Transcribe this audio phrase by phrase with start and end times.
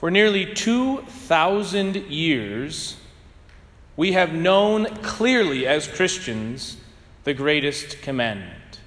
[0.00, 2.96] For nearly 2,000 years,
[3.98, 6.78] we have known clearly as Christians
[7.24, 8.80] the greatest commandment.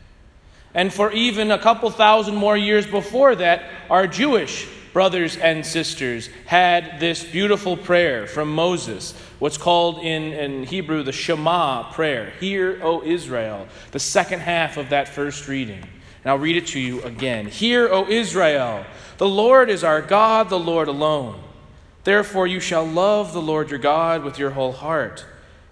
[0.73, 6.29] And for even a couple thousand more years before that, our Jewish brothers and sisters
[6.47, 12.33] had this beautiful prayer from Moses, what's called in, in Hebrew the Shema prayer.
[12.39, 15.87] Hear, O Israel, the second half of that first reading.
[16.23, 17.47] And I'll read it to you again.
[17.47, 18.85] Hear, O Israel,
[19.17, 21.41] the Lord is our God, the Lord alone.
[22.03, 25.25] Therefore, you shall love the Lord your God with your whole heart,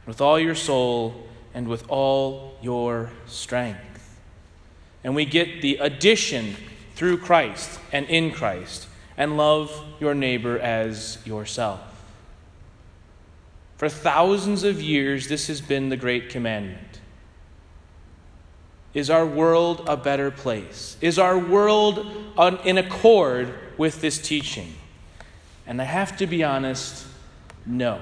[0.05, 4.19] with all your soul, and with all your strength.
[5.03, 6.55] And we get the addition
[6.95, 11.79] through Christ and in Christ, and love your neighbor as yourself.
[13.77, 16.99] For thousands of years, this has been the great commandment.
[18.93, 20.97] Is our world a better place?
[20.99, 22.05] Is our world
[22.65, 24.73] in accord with this teaching?
[25.65, 27.05] And I have to be honest,
[27.65, 28.01] no.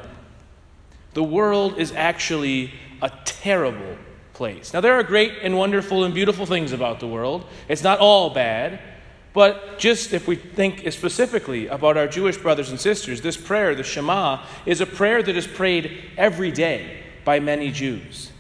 [1.14, 3.98] The world is actually a terrible
[4.34, 4.74] place.
[4.74, 7.46] Now, there are great and wonderful and beautiful things about the world.
[7.68, 8.80] It's not all bad.
[9.32, 13.84] But just if we think specifically about our Jewish brothers and sisters, this prayer, the
[13.84, 18.32] Shema, is a prayer that is prayed every day by many Jews.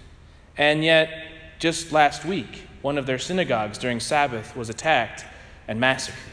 [0.58, 1.28] And yet,
[1.59, 5.25] just last week, one of their synagogues during Sabbath was attacked
[5.67, 6.23] and massacred.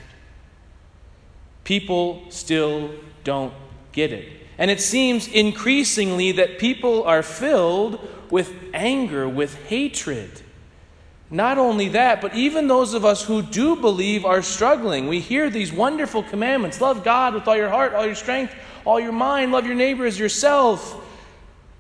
[1.65, 2.93] People still
[3.25, 3.53] don't
[3.91, 4.47] get it.
[4.57, 7.99] And it seems increasingly that people are filled
[8.31, 10.31] with anger, with hatred.
[11.29, 15.09] Not only that, but even those of us who do believe are struggling.
[15.09, 19.01] We hear these wonderful commandments love God with all your heart, all your strength, all
[19.01, 21.03] your mind, love your neighbor as yourself.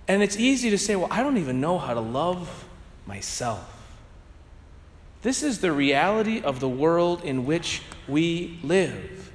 [0.08, 2.65] And it's easy to say, well, I don't even know how to love
[3.06, 3.72] myself.
[5.22, 9.32] This is the reality of the world in which we live.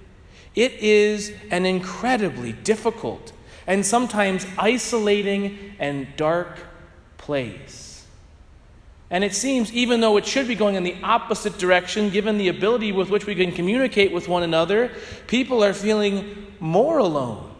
[0.55, 3.31] It is an incredibly difficult
[3.67, 6.59] and sometimes isolating and dark
[7.17, 8.05] place.
[9.09, 12.47] And it seems, even though it should be going in the opposite direction, given the
[12.47, 14.91] ability with which we can communicate with one another,
[15.27, 17.51] people are feeling more alone,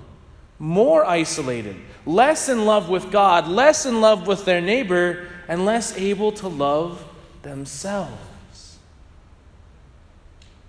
[0.59, 5.97] more isolated, less in love with God, less in love with their neighbor, and less
[5.97, 7.05] able to love
[7.41, 8.77] themselves.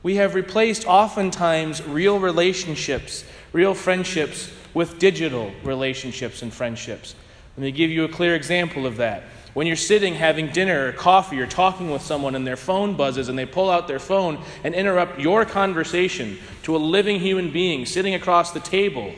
[0.02, 7.14] We have replaced oftentimes real relationships, real friendships, with digital relationships and friendships.
[7.56, 9.24] Let me give you a clear example of that.
[9.54, 13.28] When you're sitting having dinner or coffee or talking with someone and their phone buzzes
[13.28, 17.84] and they pull out their phone and interrupt your conversation to a living human being
[17.84, 19.12] sitting across the table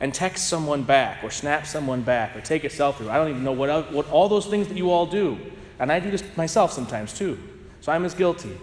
[0.00, 3.08] and text someone back or snap someone back or take a selfie.
[3.08, 5.38] I don't even know what, what all those things that you all do.
[5.78, 7.38] And I do this myself sometimes too.
[7.80, 8.56] So I'm as guilty.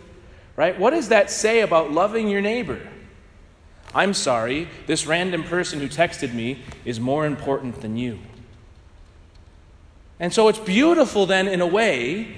[0.55, 0.79] Right?
[0.79, 2.79] What does that say about loving your neighbor?
[3.93, 8.19] I'm sorry, this random person who texted me is more important than you.
[10.19, 12.35] And so it's beautiful, then, in a way,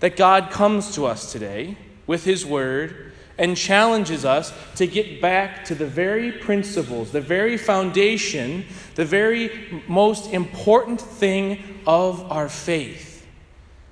[0.00, 5.64] that God comes to us today with His Word and challenges us to get back
[5.66, 8.66] to the very principles, the very foundation,
[8.96, 13.26] the very most important thing of our faith.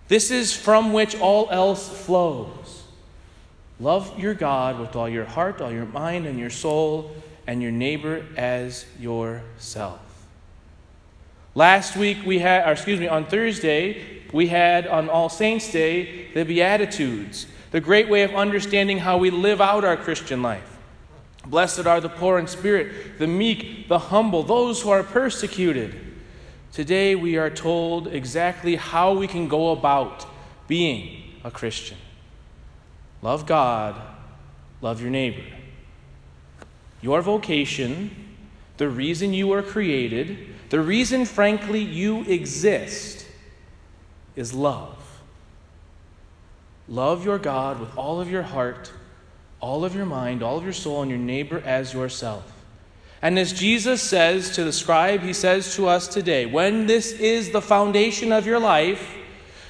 [0.09, 2.83] This is from which all else flows.
[3.79, 7.13] Love your God with all your heart, all your mind, and your soul,
[7.47, 10.01] and your neighbor as yourself.
[11.55, 16.33] Last week we had, or excuse me, on Thursday, we had on All Saints' Day
[16.35, 17.47] the Beatitudes,
[17.77, 20.79] the great way of understanding how we live out our Christian life.
[21.45, 25.95] Blessed are the poor in spirit, the meek, the humble, those who are persecuted.
[26.73, 30.25] Today we are told exactly how we can go about
[30.67, 31.99] being a Christian.
[33.21, 33.95] Love God,
[34.81, 35.45] love your neighbor.
[37.03, 38.11] Your vocation,
[38.79, 40.39] the reason you were created,
[40.71, 43.27] the reason, frankly, you exist,
[44.35, 44.96] is love.
[46.89, 48.93] Love your God with all of your heart,
[49.61, 52.53] all of your mind, all of your soul, and your neighbor as yourself.
[53.23, 57.51] And as Jesus says to the scribe, he says to us today when this is
[57.51, 59.17] the foundation of your life,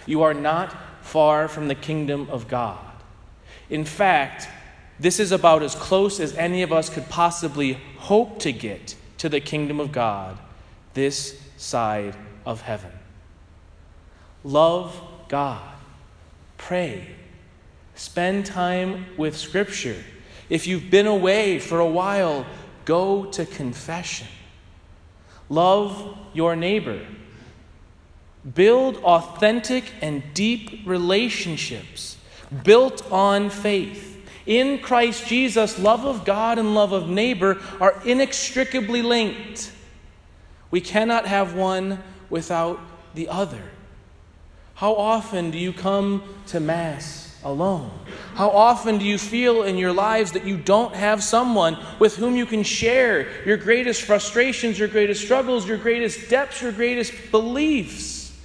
[0.04, 2.84] you are not far from the kingdom of God.
[3.70, 4.48] In fact,
[4.98, 9.28] this is about as close as any of us could possibly hope to get to
[9.28, 10.38] the kingdom of God
[10.94, 12.92] this side of heaven.
[14.44, 15.75] Love God.
[16.56, 17.08] Pray.
[17.94, 20.02] Spend time with Scripture.
[20.48, 22.46] If you've been away for a while,
[22.84, 24.28] go to confession.
[25.48, 27.04] Love your neighbor.
[28.54, 32.16] Build authentic and deep relationships
[32.62, 34.12] built on faith.
[34.46, 39.72] In Christ Jesus, love of God and love of neighbor are inextricably linked.
[40.70, 42.80] We cannot have one without
[43.14, 43.62] the other.
[44.76, 47.90] How often do you come to Mass alone?
[48.34, 52.36] How often do you feel in your lives that you don't have someone with whom
[52.36, 58.38] you can share your greatest frustrations, your greatest struggles, your greatest depths, your greatest beliefs?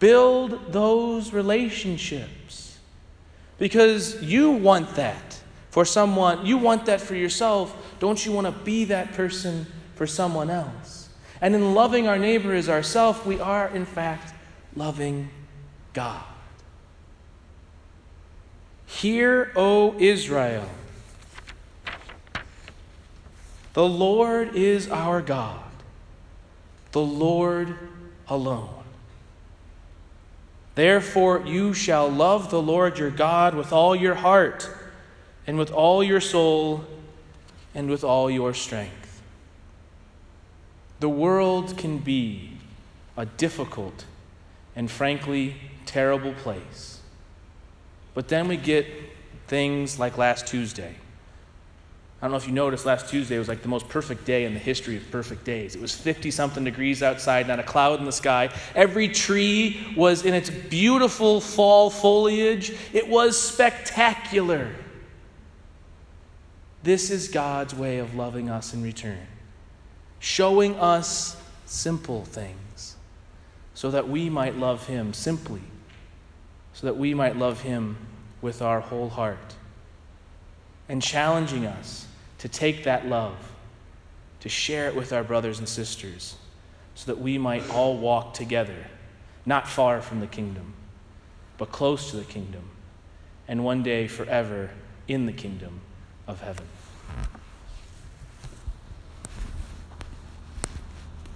[0.00, 2.76] Build those relationships
[3.56, 6.44] because you want that for someone.
[6.44, 7.94] You want that for yourself.
[8.00, 11.08] Don't you want to be that person for someone else?
[11.40, 14.34] And in loving our neighbor as ourself, we are, in fact,
[14.74, 15.30] loving
[15.92, 16.24] God.
[18.86, 20.68] Hear, O Israel,
[23.72, 25.64] the Lord is our God,
[26.92, 27.76] the Lord
[28.28, 28.84] alone.
[30.74, 34.68] Therefore, you shall love the Lord your God with all your heart,
[35.46, 36.84] and with all your soul,
[37.74, 39.22] and with all your strength.
[41.00, 42.58] The world can be
[43.16, 44.04] a difficult
[44.76, 45.56] and frankly
[45.86, 47.00] terrible place.
[48.14, 48.86] But then we get
[49.46, 50.94] things like last Tuesday.
[52.20, 54.54] I don't know if you noticed, last Tuesday was like the most perfect day in
[54.54, 55.74] the history of perfect days.
[55.74, 58.50] It was 50 something degrees outside, not a cloud in the sky.
[58.76, 62.72] Every tree was in its beautiful fall foliage.
[62.92, 64.70] It was spectacular.
[66.84, 69.26] This is God's way of loving us in return,
[70.20, 71.36] showing us
[71.66, 72.96] simple things
[73.74, 75.62] so that we might love Him simply,
[76.72, 77.96] so that we might love Him
[78.40, 79.54] with our whole heart,
[80.88, 82.06] and challenging us
[82.38, 83.36] to take that love,
[84.40, 86.36] to share it with our brothers and sisters,
[86.94, 88.86] so that we might all walk together,
[89.46, 90.74] not far from the kingdom,
[91.56, 92.68] but close to the kingdom,
[93.46, 94.70] and one day forever
[95.06, 95.80] in the kingdom
[96.26, 96.66] of heaven.